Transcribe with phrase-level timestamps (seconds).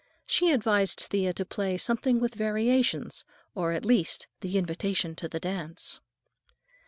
[0.25, 5.39] She advised Thea to play "something with variations," or, at least, "The Invitation to the
[5.39, 5.99] Dance."